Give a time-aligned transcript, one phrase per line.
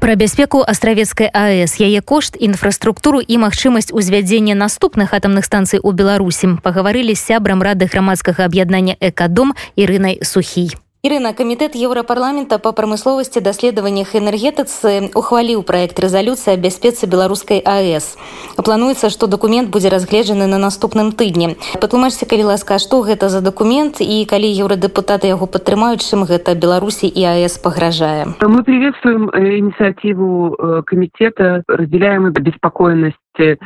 [0.00, 6.56] Пра бяспеку астравецкай АС яе кошт інфраструктуру і магчымасць узвядзення наступных атамных станцый у беларусі
[6.64, 10.72] пагаварылі з сябрам рады грамадскага аб'яднання экадом ірынай сухій
[11.05, 18.17] Ірына камітэт еўрапарламента па прамысловасці даследаваннях энергетыцы ухваліў праект рэзалюцыі аб бяспецы беларускай АС.
[18.57, 21.61] Плануецца, што дакумент будзе разгледжаны на наступным тыдні.
[21.77, 27.05] Патлумачце калі ласка, што гэта за дакумент і калі еўрадэпутаты яго падтрымаюць, чым гэта Беларусі
[27.05, 28.25] і АС пагражае.
[28.41, 33.21] Мы приветствуем э, инициативу э, комитета, разделяем беспокойность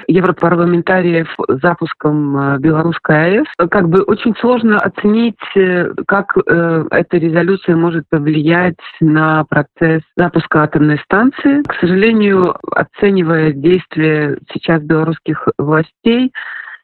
[0.07, 3.47] европарламентариев запуском э, белорусской АЭС.
[3.71, 10.63] Как бы очень сложно оценить, э, как э, эта резолюция может повлиять на процесс запуска
[10.63, 11.63] атомной станции.
[11.63, 16.33] К сожалению, оценивая действия сейчас белорусских властей,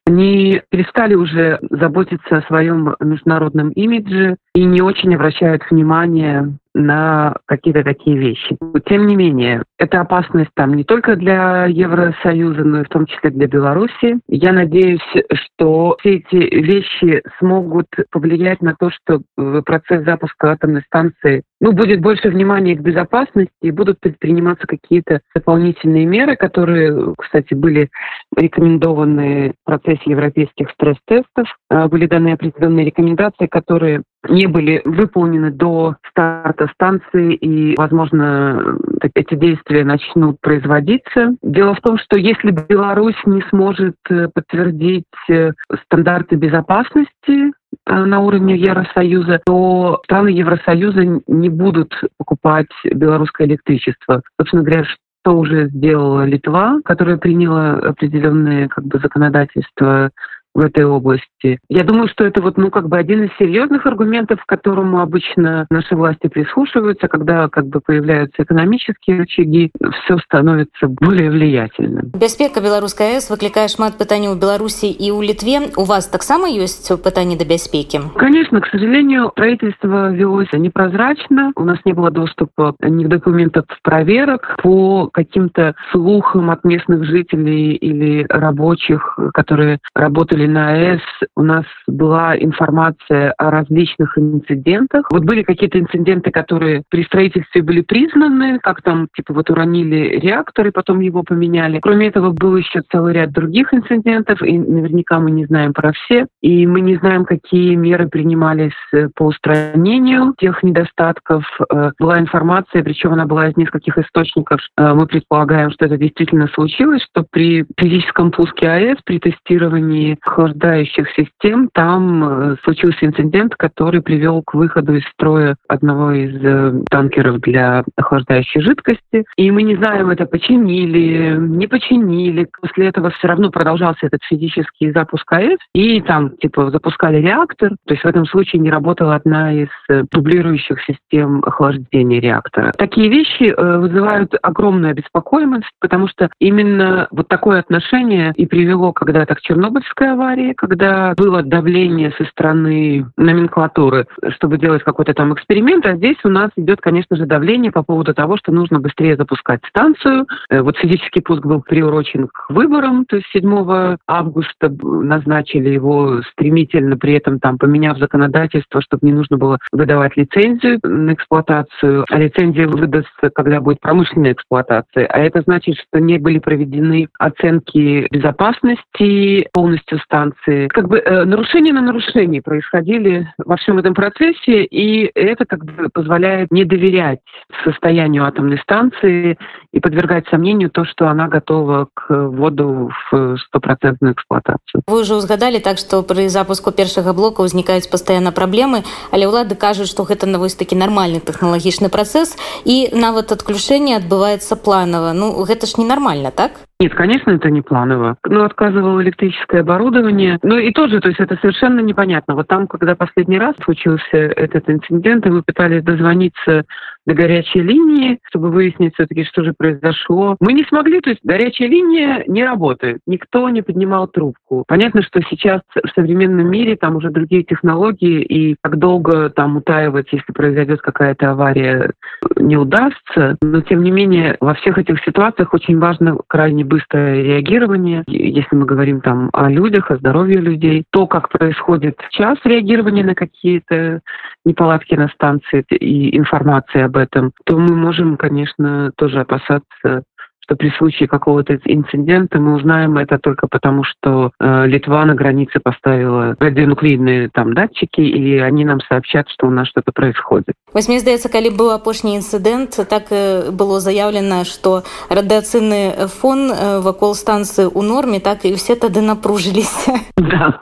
[0.07, 7.83] они перестали уже заботиться о своем международном имидже и не очень обращают внимание на какие-то
[7.83, 8.57] такие вещи.
[8.87, 13.31] Тем не менее, это опасность там не только для Евросоюза, но и в том числе
[13.31, 14.21] для Беларуси.
[14.29, 15.01] Я надеюсь,
[15.33, 19.23] что все эти вещи смогут повлиять на то, что
[19.63, 26.07] процесс запуска атомной станции ну, будет больше внимания к безопасности и будут предприниматься какие-то дополнительные
[26.07, 27.91] меры, которые, кстати, были
[28.37, 31.49] рекомендованы в процессе европейских стресс-тестов.
[31.69, 38.77] А, были даны определенные рекомендации, которые не были выполнены до старта станции, и, возможно,
[39.15, 41.35] эти действия начнут производиться.
[41.43, 45.53] Дело в том, что если Беларусь не сможет э, подтвердить э,
[45.85, 47.51] стандарты безопасности э,
[47.87, 54.23] на уровне Евросоюза, то страны Евросоюза не будут покупать белорусское электричество.
[54.39, 60.11] Собственно говоря, что уже сделала Литва, которая приняла определенные как бы, законодательства
[60.56, 61.60] в этой области.
[61.70, 65.68] Я думаю, что это вот, ну, как бы один из серьезных аргументов, к которому обычно
[65.70, 69.72] наши власти прислушиваются, когда как бы появляются экономические рычаги,
[70.06, 72.12] все становится более влиятельным.
[72.16, 75.76] Бяспека беларускай АЭС выклікае шмат пытанняў у Беларусі і ў Литве.
[75.76, 78.16] У вас таксама ёсць пытанні да бяспекі?
[78.16, 81.52] Конечно, к сожалению, правительство велось непрозрачно.
[81.56, 87.74] У нас не было доступа ни к документам проверок по каким-то слухам от местных жителей
[87.76, 91.01] или рабочих, которые работали или на АЭС
[91.37, 95.07] у нас была информация о различных инцидентах.
[95.11, 100.69] Вот были какие-то инциденты, которые при строительстве были признаны, как там, типа, вот уронили реактор
[100.69, 101.81] и потом его поменяли.
[101.81, 106.27] Кроме этого, был еще целый ряд других инцидентов, и наверняка мы не знаем про все.
[106.41, 111.45] И мы не знаем, какие меры принимались э, по устранению тех недостатков.
[111.71, 114.61] Э, была информация, причем она была из нескольких источников.
[114.79, 121.09] Э, мы предполагаем, что это действительно случилось, что при физическом пуске АЭС, при тестировании охлаждающих
[121.11, 127.41] систем, там э, случился инцидент, который привел к выходу из строя одного из э, танкеров
[127.41, 129.25] для охлаждающей жидкости.
[129.37, 132.49] И мы не знаем, это починили, не починили.
[132.61, 135.59] После этого все равно продолжался этот физический запуск АЭС.
[135.75, 137.71] И там, типа, запускали реактор.
[137.87, 142.73] То есть в этом случае не работала одна из э, дублирующих систем охлаждения реактора.
[142.79, 149.41] Такие вещи вызывают огромную беспокоимость, потому что именно вот такое отношение и привело когда-то к
[149.41, 156.19] Чернобыльской аварии, когда было давление со стороны номенклатуры, чтобы делать какой-то там эксперимент, а здесь
[156.25, 160.27] у нас идет, конечно же, давление по поводу того, что нужно быстрее запускать станцию.
[160.51, 166.97] Э, вот физический пуск был приурочен к выборам, то есть 7 августа назначили его стремительно,
[166.97, 172.67] при этом там поменяв законодательство, чтобы не нужно было выдавать лицензию на эксплуатацию, а лицензия
[172.67, 175.07] выдастся, когда будет промышленная эксплуатация.
[175.07, 180.67] А это значит, что не были проведены оценки безопасности полностью станции.
[180.69, 185.89] Как бы э, нарушения на нарушении происходили во всем этом процессе, и это как бы
[185.89, 187.21] позволяет не доверять
[187.65, 189.39] состоянию атомной станции
[189.73, 194.83] и подвергать сомнению то, что она готова к вводу в стопроцентную эксплуатацию.
[194.87, 198.83] Вы уже узгадали так, что при запуску первого блока возникают постоянно проблемы,
[199.13, 202.35] але ўлады кажуць, што гэта на вось такі нармальны тэхналагічны працэс
[202.65, 205.13] і нават адключэнне адбываецца планова.
[205.15, 206.67] Ну гэта ж ненармальна, так?
[206.81, 208.17] Нет, конечно, это не планово.
[208.25, 210.39] Ну, отказывало электрическое оборудование.
[210.43, 212.35] Ну и тоже, то есть это совершенно непонятно.
[212.35, 216.65] Вот там, когда последний раз случился этот инцидент, и мы пытались дозвониться
[217.11, 220.37] до горячей линии, чтобы выяснить все-таки, что же произошло.
[220.39, 223.01] Мы не смогли, то есть горячая линия не работает.
[223.05, 224.65] Никто не поднимал трубку.
[224.69, 230.07] Понятно, что сейчас в современном мире там уже другие технологии, и как долго там утаивать,
[230.13, 231.91] если произойдет какая-то авария,
[232.37, 233.37] не удастся.
[233.43, 238.05] Но, тем не менее, во всех этих ситуациях очень важно крайне быстрое реагирование.
[238.07, 243.17] Если мы говорим там о людях, о здоровье людей, то, как происходит сейчас реагирование на
[243.17, 244.01] какие-то
[244.45, 250.05] неполадки на станции и информация об этом, то мы можем, конечно, тоже опасаться
[250.51, 255.61] что при случае какого-то инцидента мы узнаем это только потому, что э, Литва на границе
[255.63, 260.55] поставила радионуклидные там датчики, и они нам сообщат, что у нас что-то происходит.
[260.76, 263.08] Вось мне здаецца калі быў апошні інцыдэнт так
[263.56, 266.52] было заявлена што радыацыйны фон
[266.84, 270.60] вакол станцыі ў норме так і все тады напружыліся да.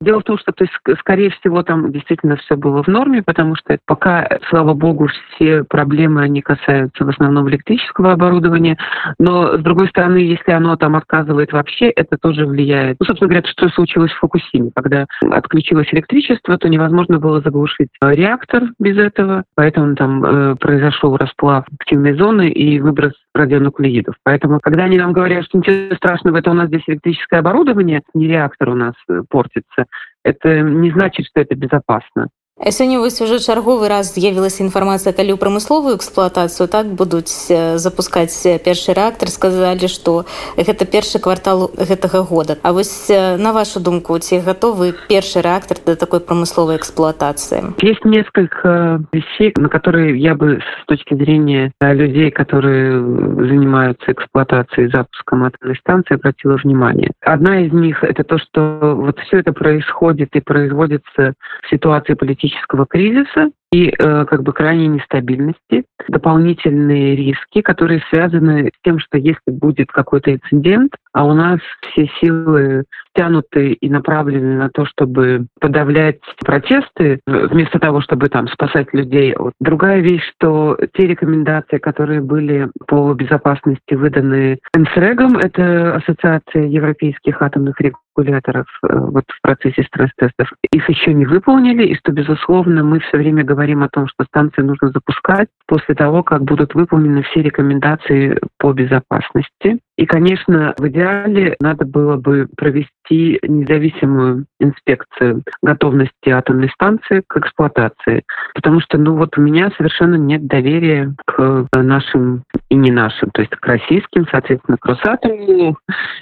[0.00, 3.54] дело в том что то есть скорее всего там действительно все было в норме потому
[3.54, 8.76] что пока слава богу все проблемы они касаются в основном электрического оборудования
[9.20, 13.46] но с другой стороны если оно там отказывает вообще это тоже влияет ну, собственно говоря
[13.46, 19.95] что случилось в фокусиме когда отключилось электричество то невозможно было заглушить реактор без этого поэтому
[19.95, 24.15] там э, произошел расплав активной зоны и выброс радионуклеидов.
[24.23, 28.27] Поэтому, когда они нам говорят, что ничего страшного, это у нас здесь электрическое оборудование, не
[28.27, 29.85] реактор у нас э, портится,
[30.23, 32.27] это не значит, что это безопасно.
[32.70, 38.32] Сёння вось уже чарговы раз з'явілася інфармацыя калі ў прамысловую эксплуатацыю так будуць запускаць
[38.64, 40.24] першы рэактар сказалі што
[40.56, 45.96] гэта першы квартал гэтага года А вось на вашу думку ці гатовы першы рэактар да
[45.96, 52.96] такой прамысловай эксплуатации есть несколько вещей на которые я бы с точки зрения людей которые
[53.44, 59.40] занимаются эксплуатацией запуском атомной станции обратила внимание одна из них это то что вот все
[59.40, 65.85] это происходит и производится в ситуации политической политического кризиса и э, как бы крайней нестабильности,
[66.07, 71.59] дополнительные риски, которые связаны с тем, что если будет какой-то инцидент, а у нас
[71.91, 72.85] все силы
[73.15, 79.35] тянуты и направлены на то, чтобы подавлять протесты, вместо того, чтобы там спасать людей.
[79.59, 87.75] Другая вещь, что те рекомендации, которые были по безопасности выданы НСРЭГом, это Ассоциация европейских атомных
[87.81, 93.17] регуляторов э, вот в процессе стресс-тестов, их еще не выполнили, и что, безусловно, мы все
[93.17, 97.41] время говорим говорим о том, что станции нужно запускать после того, как будут выполнены все
[97.41, 99.79] рекомендации по безопасности.
[99.97, 108.23] И, конечно, в идеале надо было бы провести независимую инспекцию готовности атомной станции к эксплуатации.
[108.53, 113.41] Потому что, ну вот у меня совершенно нет доверия к нашим и не нашим, то
[113.41, 115.77] есть к российским, соответственно, к Росатому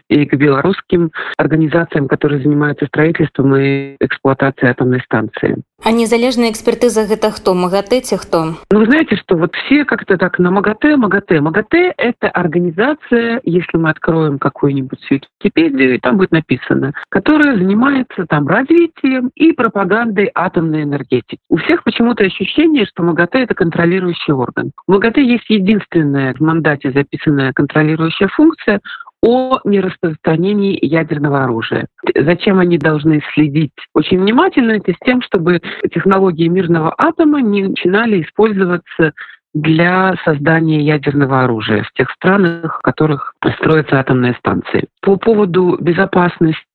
[0.10, 5.58] и к белорусским организациям, которые занимаются строительством и эксплуатацией атомной станции.
[5.84, 7.54] А незалежная экспертиза это кто?
[7.54, 8.56] МАГАТЭ те кто?
[8.72, 11.42] Ну, вы знаете, что вот все как-то так на МАГАТЭ, МАГАТЭ.
[11.42, 19.32] МАГАТЭ– это организация, если мы откроем какую-нибудь Википедию, там будет написано, которая занимается там развитием
[19.36, 21.40] и пропагандой атомной энергетики.
[21.50, 24.72] У всех почему-то ощущение, что МАГАТЭ– это контролирующий орган.
[24.88, 28.82] У МАГАТЭ есть единственная в мандате записанная контролирующая функция
[29.22, 31.88] о нераспространении ядерного оружия.
[32.16, 34.74] Зачем они должны следить очень внимательно?
[34.74, 39.14] Это с тем, чтобы технологии мирного атома не начинали использоваться
[39.54, 44.88] для создания ядерного оружия в тех странах, в которых строятся атомные станции.
[45.02, 46.67] По поводу безопасности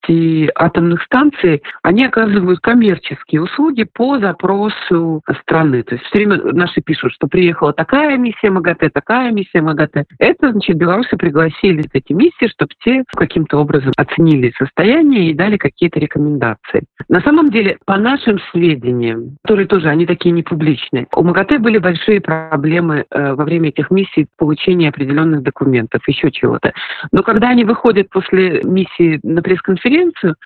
[0.54, 5.82] атомных станций, они оказывают коммерческие услуги по запросу страны.
[5.82, 10.04] То есть все время наши пишут, что приехала такая миссия МАГАТЭ, такая миссия МАГАТЭ.
[10.18, 16.00] Это, значит, белорусы пригласили эти миссии, чтобы те каким-то образом оценили состояние и дали какие-то
[16.00, 16.84] рекомендации.
[17.08, 21.78] На самом деле, по нашим сведениям, которые тоже, они такие не публичные, у МАГАТЭ были
[21.78, 26.72] большие проблемы э, во время этих миссий получения определенных документов, еще чего-то.
[27.12, 29.91] Но когда они выходят после миссии на пресс-конференцию,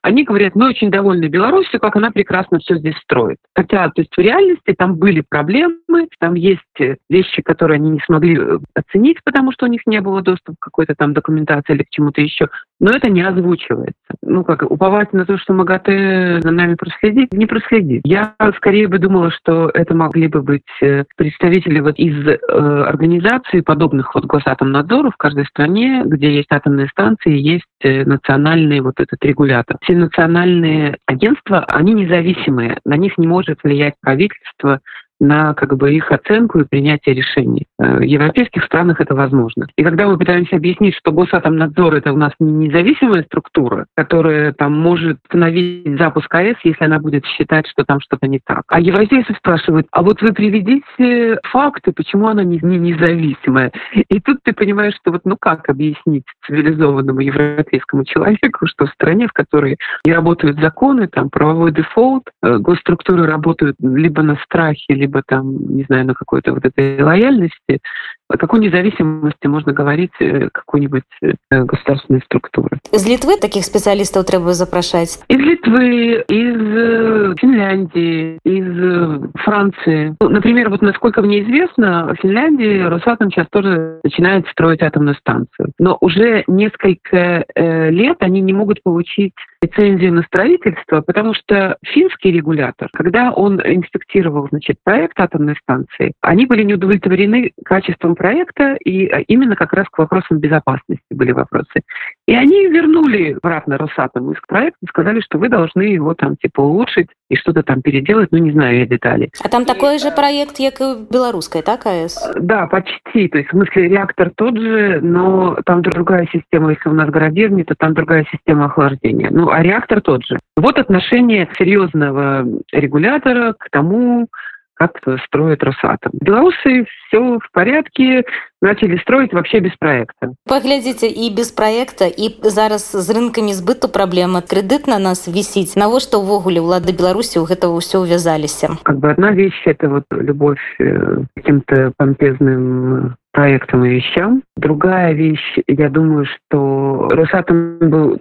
[0.02, 3.38] они говорят, мы очень довольны Беларусью, как она прекрасно все здесь строит.
[3.54, 6.60] Хотя, то есть в реальности там были проблемы, там есть
[7.08, 10.64] вещи, которые они не смогли э, оценить, потому что у них не было доступа к
[10.64, 12.48] какой-то там документации или к чему-то еще.
[12.78, 13.94] Но это не озвучивается.
[14.22, 18.02] Ну, как уповать на то, что МАГАТЭ за нами проследит, не проследит.
[18.04, 23.62] Я скорее бы думала, что это могли бы быть э, представители вот из э, организаций,
[23.62, 29.24] подобных вот Госатомнадзору в каждой стране, где есть атомные станции, есть э, национальный вот этот
[29.24, 29.78] регулятор.
[29.82, 34.80] Все национальные агентства, они независимые, на них не может влиять правительство,
[35.20, 37.66] на как бы их оценку и принятие решений.
[37.78, 39.66] Э, в европейских странах это возможно.
[39.76, 44.78] И когда мы пытаемся объяснить, что Госатомнадзор это у нас не независимая структура, которая там
[44.78, 48.62] может остановить запуск АЭС, если она будет считать, что там что-то не так.
[48.68, 53.72] А европейцы спрашивают, а вот вы приведите факты, почему она не, не независимая.
[53.92, 59.28] И тут ты понимаешь, что вот ну как объяснить цивилизованному европейскому человеку, что в стране,
[59.28, 65.05] в которой не работают законы, там правовой дефолт, э, госструктуры работают либо на страхе, либо
[65.26, 67.80] там, не знаю, на какой-то вот этой лояльности,
[68.28, 72.78] о какой независимости можно говорить э, какой-нибудь э, государственной структуры.
[72.92, 75.20] Из Литвы таких специалистов треба запрашать?
[75.28, 80.16] Из Литвы, из э, Финляндии, из Франции.
[80.20, 85.72] Ну, например, вот насколько мне известно, в Финляндии Росатом сейчас тоже начинает строить атомную станцию.
[85.78, 92.88] Но уже несколько лет они не могут получить лицензию на строительство, потому что финский регулятор,
[92.92, 99.20] когда он инспектировал значит, проект атомной станции, они были не удовлетворены качеством проекта, и а,
[99.20, 101.82] именно как раз к вопросам безопасности были вопросы.
[102.26, 106.60] И они вернули обратно Росатому из проекта и сказали, что вы должны его там типа
[106.60, 109.30] улучшить и что-то там переделать, ну не знаю я детали.
[109.44, 112.32] А там такой же проект, как и белорусской, так, АЭС?
[112.40, 113.28] Да, почти.
[113.28, 116.70] То есть, в смысле, реактор тот же, но там другая система.
[116.70, 119.28] Если у нас градирни, то там другая система охлаждения.
[119.30, 120.36] Ну, а реактор тот же.
[120.56, 124.28] Вот отношение серьезного регулятора к тому,
[124.74, 126.12] как строит Росатом.
[126.20, 128.24] Белорусы все в порядке,
[128.60, 130.32] начали строить вообще без проекта.
[130.48, 134.42] Поглядите, и без проекта, и зараз с рынками сбыту проблема.
[134.42, 135.76] Кредит на нас висит.
[135.76, 138.64] На вот что увогуле улады Беларуси у этого все увязались.
[138.82, 144.42] Как бы одна вещь– это вот любовь э, к каким-то помпезным проектам и вещам.
[144.56, 148.16] Другая вещь, я думаю, что Росатом был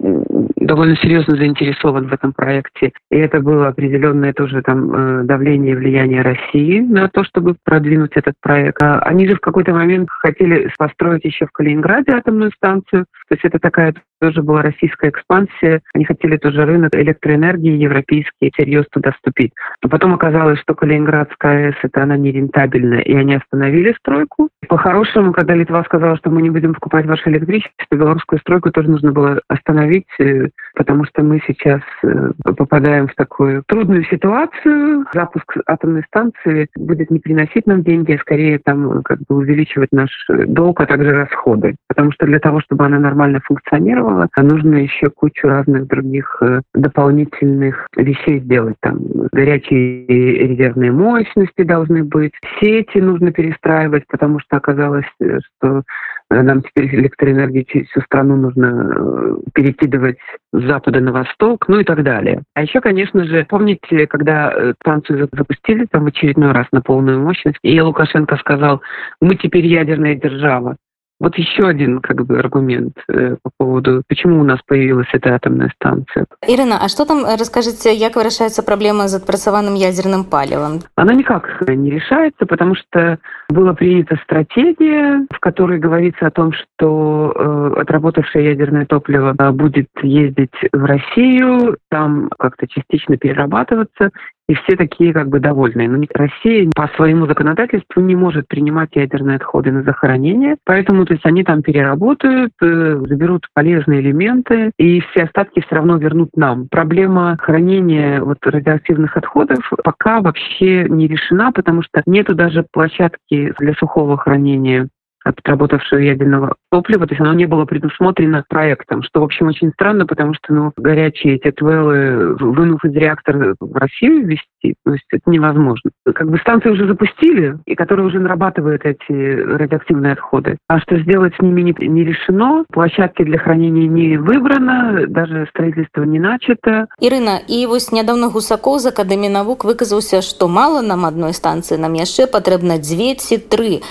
[0.56, 2.92] довольно серьезно заинтересован в этом проекте.
[3.10, 8.12] И это было определенное тоже там э, давление и влияние России на то, чтобы продвинуть
[8.14, 8.82] этот проект.
[8.82, 13.06] А они же в какой-то момент хотели построить еще в Калининграде атомную станцию.
[13.28, 15.80] То есть это такая тоже была российская экспансия.
[15.94, 19.52] Они хотели тоже рынок электроэнергии европейский серьезно туда вступить.
[19.82, 24.48] Но потом оказалось, что Калининградская АЭС, это она нерентабельная, и они остановили стройку.
[24.68, 29.12] По-хорошему, когда Литва сказала, что мы не будем покупать ваше электричество, белорусскую стройку тоже нужно
[29.12, 35.06] было остановить, э, потому что мы сейчас э, попадаем в такую трудную ситуацию.
[35.12, 40.10] Запуск атомной станции будет не приносить нам деньги, а скорее там как бы увеличивать наш
[40.28, 41.76] долг, а также расходы.
[41.88, 46.36] Потому что для того, чтобы она нормально функционировала, сделала, а нужно еще кучу разных других
[46.40, 48.76] э, дополнительных вещей сделать.
[48.80, 48.98] Там
[49.32, 55.82] горячие резервные мощности должны быть, сети нужно перестраивать, потому что оказалось, э, что
[56.28, 60.18] нам теперь электроэнергию через всю страну нужно э, перекидывать
[60.52, 62.42] с запада на восток, ну и так далее.
[62.54, 67.58] А еще, конечно же, помните, когда станцию запустили там в очередной раз на полную мощность,
[67.62, 68.82] и Лукашенко сказал,
[69.20, 70.76] мы теперь ядерная держава.
[71.18, 75.72] Вот еще один как бы аргумент э, по поводу, почему у нас появилась эта атомная
[75.76, 76.26] станция.
[76.46, 80.80] Ирина, а что там, расскажите, как решается проблема с отпрацаваным ядерным палевом?
[80.94, 83.18] Она никак не решается, потому что
[83.48, 89.88] была принята стратегия, в которой говорится о том, что э, отработавшее ядерное топливо э, будет
[90.02, 94.10] ездить в Россию, там как-то частично перерабатываться,
[94.48, 95.88] и все такие как бы довольные.
[95.88, 101.26] Но Россия по своему законодательству не может принимать ядерные отходы на захоронение, поэтому то есть
[101.26, 106.68] они там переработают, э, заберут полезные элементы, и все остатки все равно вернут нам.
[106.68, 113.74] Проблема хранения вот радиоактивных отходов пока вообще не решена, потому что нету даже площадки для
[113.74, 114.88] сухого хранения
[115.25, 120.07] отработавшего ядерного топлива, то есть оно не было предусмотрено проектом, что, в общем, очень странно,
[120.07, 125.29] потому что, ну, горячие эти твеллы, вынув из реактора в Россию вести, то есть это
[125.29, 125.91] невозможно.
[126.15, 130.57] Как бы станции уже запустили, и которые уже нарабатывают эти радиоактивные отходы.
[130.67, 136.01] А что сделать с ними не, не решено, площадки для хранения не выбрано, даже строительство
[136.01, 136.87] не начато.
[136.99, 141.93] Ирина, и вот недавно Гусаков з Академії наук выказался, что мало нам одной станции, нам
[141.93, 143.81] яшчэ патрэбна дзве ці тры.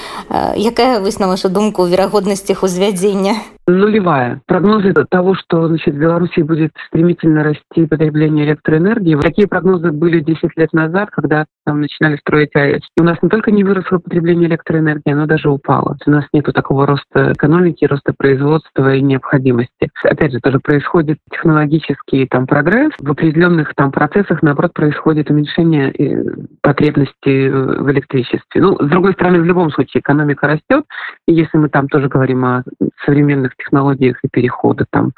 [0.56, 3.35] Якая высновка на вашу думку верагоднасцях узвядзення
[3.67, 4.41] нулевая.
[4.45, 10.55] Прогнозы того, что значит, в Беларуси будет стремительно расти потребление электроэнергии, такие прогнозы были 10
[10.55, 12.81] лет назад, когда там начинали строить АЭС.
[12.97, 15.97] И у нас не только не выросло потребление электроэнергии, оно даже упало.
[16.05, 19.89] У нас нет такого роста экономики, роста производства и необходимости.
[20.03, 22.91] Опять же, тоже происходит технологический там прогресс.
[22.99, 26.23] В определенных там процессах, наоборот, происходит уменьшение э,
[26.61, 28.61] потребности в электричестве.
[28.61, 30.85] Ну, с другой стороны, в любом случае экономика растет.
[31.27, 32.63] И если мы там тоже говорим о
[33.05, 35.11] современных технологиях и перехода там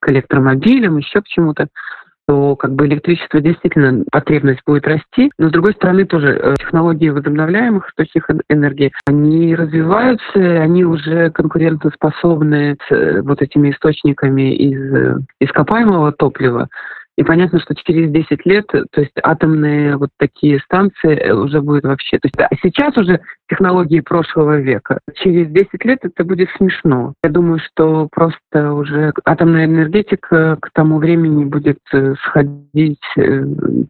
[0.00, 1.68] к электромобилям, еще к чему-то,
[2.26, 5.30] то как бы электричество действительно потребность будет расти.
[5.38, 12.76] Но с другой стороны тоже э, технологии возобновляемых источников энергии, они развиваются, они уже конкурентоспособны
[12.88, 16.68] с э, вот этими источниками из э, ископаемого топлива.
[17.18, 21.84] И понятно, что через 10 лет, то есть атомные вот такие станции э, уже будет
[21.84, 22.18] вообще...
[22.18, 24.98] То есть а сейчас уже технологии прошлого века.
[25.16, 27.12] Через 10 лет это будет смешно.
[27.22, 33.44] Я думаю, что просто уже атомная энергетика к тому времени будет э, сходить э,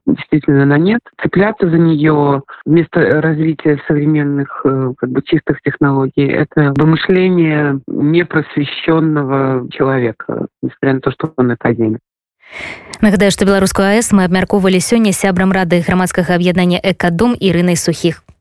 [0.06, 1.00] действительно на нет.
[1.22, 4.64] Цепляться за нее вместо развития современных
[4.98, 12.00] как бы чистых технологий— это вымышление непросвещенного человека, несмотря на то, что он академик.
[13.01, 18.23] Нагадаю, што беларускую АС мы абмяркоўвалі сёння сябрам рады грамадскага аб'яднання экадом ірынай сухіх.